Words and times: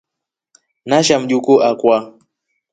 Nashaa 0.87 1.19
Mjukuu 1.19 1.61
akwa. 1.69 1.95